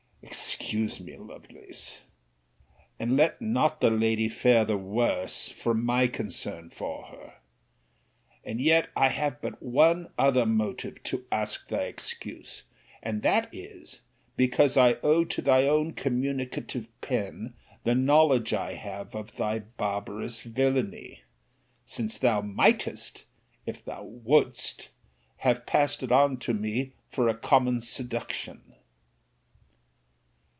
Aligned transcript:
Excuse 0.23 1.01
me, 1.01 1.15
Lovelace; 1.17 2.01
and 2.99 3.17
let 3.17 3.41
not 3.41 3.81
the 3.81 3.89
lady 3.89 4.29
fare 4.29 4.63
the 4.63 4.77
worse 4.77 5.49
for 5.49 5.73
my 5.73 6.07
concern 6.07 6.69
for 6.69 7.03
her. 7.05 7.33
And 8.45 8.61
yet 8.61 8.89
I 8.95 9.09
have 9.09 9.41
but 9.41 9.61
one 9.63 10.09
other 10.19 10.45
motive 10.45 11.01
to 11.03 11.25
ask 11.31 11.67
thy 11.67 11.83
excuse; 11.83 12.63
and 13.01 13.23
that 13.23 13.49
is, 13.53 14.01
because 14.37 14.77
I 14.77 14.93
owe 15.01 15.25
to 15.25 15.41
thy 15.41 15.63
own 15.63 15.91
communicative 15.93 16.87
pen 17.01 17.55
the 17.83 17.95
knowledge 17.95 18.53
I 18.53 18.73
have 18.75 19.15
of 19.15 19.35
thy 19.35 19.59
barbarous 19.59 20.39
villany, 20.41 21.23
since 21.85 22.17
thou 22.19 22.39
mightest, 22.41 23.25
if 23.65 23.83
thou 23.83 24.03
wouldst, 24.03 24.89
have 25.37 25.65
passed 25.65 26.03
it 26.03 26.11
upon 26.11 26.39
me 26.61 26.93
for 27.09 27.27
a 27.27 27.35
common 27.37 27.81
seduction. 27.81 28.61